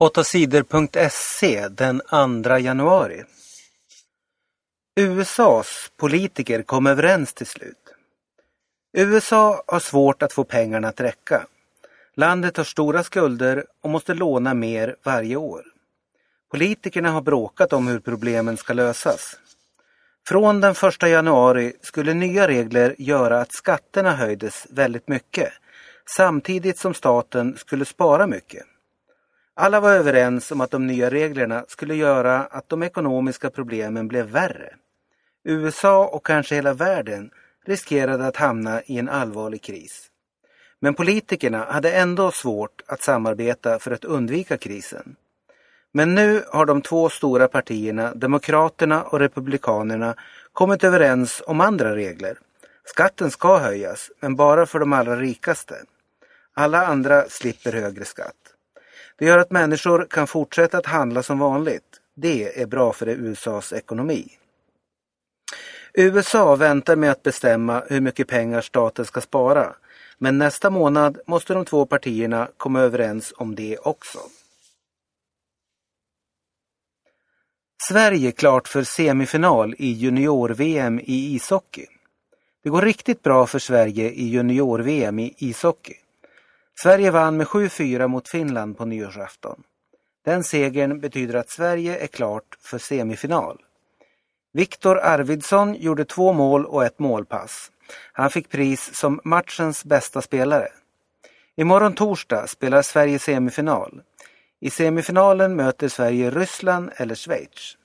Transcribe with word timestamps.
8sidor.se 0.00 1.68
den 1.68 2.02
2 2.44 2.58
januari. 2.58 3.24
USAs 5.00 5.90
politiker 5.96 6.62
kom 6.62 6.86
överens 6.86 7.34
till 7.34 7.46
slut. 7.46 7.94
USA 8.96 9.62
har 9.66 9.80
svårt 9.80 10.22
att 10.22 10.32
få 10.32 10.44
pengarna 10.44 10.88
att 10.88 11.00
räcka. 11.00 11.46
Landet 12.14 12.56
har 12.56 12.64
stora 12.64 13.02
skulder 13.02 13.66
och 13.80 13.90
måste 13.90 14.14
låna 14.14 14.54
mer 14.54 14.96
varje 15.02 15.36
år. 15.36 15.64
Politikerna 16.50 17.10
har 17.10 17.20
bråkat 17.20 17.72
om 17.72 17.88
hur 17.88 18.00
problemen 18.00 18.56
ska 18.56 18.72
lösas. 18.72 19.36
Från 20.28 20.60
den 20.60 20.74
1 20.82 21.02
januari 21.02 21.72
skulle 21.82 22.14
nya 22.14 22.48
regler 22.48 22.94
göra 22.98 23.40
att 23.40 23.52
skatterna 23.52 24.12
höjdes 24.12 24.66
väldigt 24.70 25.08
mycket 25.08 25.52
samtidigt 26.16 26.78
som 26.78 26.94
staten 26.94 27.56
skulle 27.56 27.84
spara 27.84 28.26
mycket. 28.26 28.66
Alla 29.58 29.80
var 29.80 29.92
överens 29.92 30.52
om 30.52 30.60
att 30.60 30.70
de 30.70 30.86
nya 30.86 31.10
reglerna 31.10 31.64
skulle 31.68 31.94
göra 31.94 32.38
att 32.40 32.68
de 32.68 32.82
ekonomiska 32.82 33.50
problemen 33.50 34.08
blev 34.08 34.26
värre. 34.26 34.74
USA 35.44 36.06
och 36.06 36.26
kanske 36.26 36.54
hela 36.54 36.72
världen 36.72 37.30
riskerade 37.66 38.26
att 38.26 38.36
hamna 38.36 38.82
i 38.82 38.98
en 38.98 39.08
allvarlig 39.08 39.62
kris. 39.62 40.06
Men 40.80 40.94
politikerna 40.94 41.64
hade 41.64 41.92
ändå 41.92 42.30
svårt 42.30 42.82
att 42.86 43.02
samarbeta 43.02 43.78
för 43.78 43.90
att 43.90 44.04
undvika 44.04 44.58
krisen. 44.58 45.16
Men 45.92 46.14
nu 46.14 46.44
har 46.48 46.66
de 46.66 46.82
två 46.82 47.08
stora 47.08 47.48
partierna, 47.48 48.14
Demokraterna 48.14 49.02
och 49.02 49.20
Republikanerna, 49.20 50.14
kommit 50.52 50.84
överens 50.84 51.42
om 51.46 51.60
andra 51.60 51.96
regler. 51.96 52.38
Skatten 52.84 53.30
ska 53.30 53.58
höjas, 53.58 54.10
men 54.20 54.36
bara 54.36 54.66
för 54.66 54.78
de 54.78 54.92
allra 54.92 55.16
rikaste. 55.16 55.76
Alla 56.54 56.86
andra 56.86 57.24
slipper 57.28 57.72
högre 57.72 58.04
skatt. 58.04 58.55
Det 59.18 59.24
gör 59.24 59.38
att 59.38 59.50
människor 59.50 60.06
kan 60.10 60.26
fortsätta 60.26 60.78
att 60.78 60.86
handla 60.86 61.22
som 61.22 61.38
vanligt. 61.38 62.00
Det 62.14 62.60
är 62.62 62.66
bra 62.66 62.92
för 62.92 63.08
USAs 63.08 63.72
ekonomi. 63.72 64.28
USA 65.94 66.56
väntar 66.56 66.96
med 66.96 67.10
att 67.10 67.22
bestämma 67.22 67.82
hur 67.88 68.00
mycket 68.00 68.28
pengar 68.28 68.60
staten 68.60 69.04
ska 69.04 69.20
spara. 69.20 69.74
Men 70.18 70.38
nästa 70.38 70.70
månad 70.70 71.18
måste 71.26 71.54
de 71.54 71.64
två 71.64 71.86
partierna 71.86 72.48
komma 72.56 72.80
överens 72.80 73.32
om 73.36 73.54
det 73.54 73.78
också. 73.78 74.18
Sverige 77.88 78.32
klart 78.32 78.68
för 78.68 78.84
semifinal 78.84 79.74
i 79.78 79.92
junior-VM 79.92 81.00
i 81.00 81.34
ishockey. 81.34 81.86
Det 82.62 82.70
går 82.70 82.82
riktigt 82.82 83.22
bra 83.22 83.46
för 83.46 83.58
Sverige 83.58 84.10
i 84.10 84.28
junior-VM 84.28 85.18
i 85.18 85.34
ishockey. 85.38 85.94
Sverige 86.78 87.10
vann 87.10 87.36
med 87.36 87.46
7-4 87.46 88.08
mot 88.08 88.28
Finland 88.28 88.78
på 88.78 88.84
nyårsafton. 88.84 89.62
Den 90.24 90.44
segern 90.44 91.00
betyder 91.00 91.34
att 91.34 91.50
Sverige 91.50 91.98
är 91.98 92.06
klart 92.06 92.56
för 92.60 92.78
semifinal. 92.78 93.62
Viktor 94.52 94.98
Arvidsson 94.98 95.74
gjorde 95.74 96.04
två 96.04 96.32
mål 96.32 96.66
och 96.66 96.84
ett 96.84 96.98
målpass. 96.98 97.72
Han 98.12 98.30
fick 98.30 98.48
pris 98.48 98.94
som 98.94 99.20
matchens 99.24 99.84
bästa 99.84 100.22
spelare. 100.22 100.68
Imorgon 101.56 101.94
torsdag 101.94 102.46
spelar 102.46 102.82
Sverige 102.82 103.18
semifinal. 103.18 104.02
I 104.60 104.70
semifinalen 104.70 105.56
möter 105.56 105.88
Sverige 105.88 106.30
Ryssland 106.30 106.90
eller 106.96 107.14
Schweiz. 107.14 107.76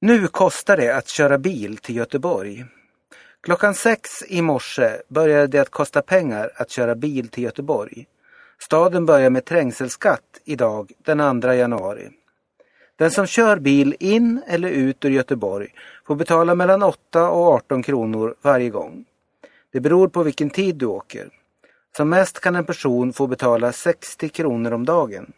Nu 0.00 0.28
kostar 0.28 0.76
det 0.76 0.96
att 0.96 1.08
köra 1.08 1.38
bil 1.38 1.76
till 1.76 1.96
Göteborg. 1.96 2.64
Klockan 3.44 3.74
sex 3.74 4.22
i 4.28 4.42
morse 4.42 4.96
började 5.08 5.46
det 5.46 5.58
att 5.58 5.70
kosta 5.70 6.02
pengar 6.02 6.50
att 6.56 6.70
köra 6.70 6.94
bil 6.94 7.28
till 7.28 7.44
Göteborg. 7.44 8.06
Staden 8.58 9.06
börjar 9.06 9.30
med 9.30 9.44
trängselskatt 9.44 10.40
idag 10.44 10.92
den 11.04 11.40
2 11.40 11.52
januari. 11.52 12.10
Den 12.96 13.10
som 13.10 13.26
kör 13.26 13.56
bil 13.56 13.96
in 14.00 14.42
eller 14.46 14.68
ut 14.68 15.04
ur 15.04 15.10
Göteborg 15.10 15.68
får 16.06 16.14
betala 16.14 16.54
mellan 16.54 16.82
8 16.82 17.30
och 17.30 17.46
18 17.46 17.82
kronor 17.82 18.34
varje 18.42 18.70
gång. 18.70 19.04
Det 19.72 19.80
beror 19.80 20.08
på 20.08 20.22
vilken 20.22 20.50
tid 20.50 20.76
du 20.76 20.86
åker. 20.86 21.28
Som 21.96 22.08
mest 22.08 22.40
kan 22.40 22.56
en 22.56 22.64
person 22.64 23.12
få 23.12 23.26
betala 23.26 23.72
60 23.72 24.28
kronor 24.28 24.72
om 24.72 24.84
dagen. 24.84 25.32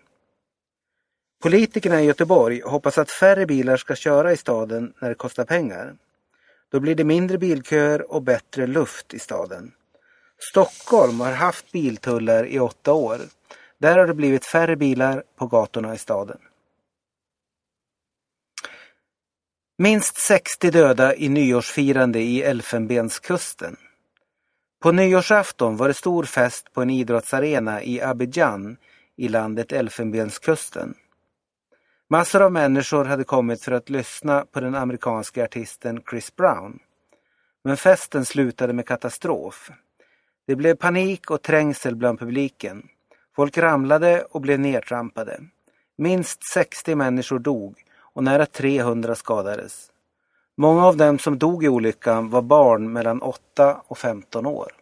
Politikerna 1.42 2.02
i 2.02 2.06
Göteborg 2.06 2.60
hoppas 2.64 2.98
att 2.98 3.10
färre 3.10 3.46
bilar 3.46 3.76
ska 3.76 3.94
köra 3.94 4.32
i 4.32 4.36
staden 4.36 4.92
när 5.00 5.08
det 5.08 5.14
kostar 5.14 5.44
pengar. 5.44 5.94
Då 6.72 6.80
blir 6.80 6.94
det 6.94 7.04
mindre 7.04 7.38
bilköer 7.38 8.12
och 8.12 8.22
bättre 8.22 8.66
luft 8.66 9.14
i 9.14 9.18
staden. 9.18 9.72
Stockholm 10.38 11.20
har 11.20 11.32
haft 11.32 11.72
biltullar 11.72 12.46
i 12.46 12.58
åtta 12.58 12.92
år. 12.92 13.20
Där 13.78 13.98
har 13.98 14.06
det 14.06 14.14
blivit 14.14 14.44
färre 14.44 14.76
bilar 14.76 15.22
på 15.36 15.46
gatorna 15.46 15.94
i 15.94 15.98
staden. 15.98 16.38
Minst 19.78 20.16
60 20.16 20.70
döda 20.70 21.16
i 21.16 21.28
nyårsfirande 21.28 22.20
i 22.20 22.42
Elfenbenskusten. 22.42 23.76
På 24.82 24.92
nyårsafton 24.92 25.76
var 25.76 25.88
det 25.88 25.94
stor 25.94 26.24
fest 26.24 26.72
på 26.72 26.82
en 26.82 26.90
idrottsarena 26.90 27.82
i 27.82 28.00
Abidjan 28.00 28.76
i 29.16 29.28
landet 29.28 29.72
Elfenbenskusten. 29.72 30.94
Massor 32.08 32.42
av 32.42 32.52
människor 32.52 33.04
hade 33.04 33.24
kommit 33.24 33.62
för 33.62 33.72
att 33.72 33.90
lyssna 33.90 34.44
på 34.52 34.60
den 34.60 34.74
amerikanske 34.74 35.44
artisten 35.44 36.02
Chris 36.10 36.36
Brown. 36.36 36.78
Men 37.64 37.76
festen 37.76 38.24
slutade 38.24 38.72
med 38.72 38.86
katastrof. 38.86 39.70
Det 40.46 40.56
blev 40.56 40.74
panik 40.74 41.30
och 41.30 41.42
trängsel 41.42 41.96
bland 41.96 42.18
publiken. 42.18 42.88
Folk 43.36 43.58
ramlade 43.58 44.26
och 44.30 44.40
blev 44.40 44.60
nedtrampade. 44.60 45.40
Minst 45.98 46.52
60 46.52 46.94
människor 46.94 47.38
dog 47.38 47.74
och 47.98 48.24
nära 48.24 48.46
300 48.46 49.14
skadades. 49.14 49.90
Många 50.56 50.86
av 50.86 50.96
dem 50.96 51.18
som 51.18 51.38
dog 51.38 51.64
i 51.64 51.68
olyckan 51.68 52.30
var 52.30 52.42
barn 52.42 52.92
mellan 52.92 53.22
8 53.22 53.80
och 53.86 53.98
15 53.98 54.46
år. 54.46 54.72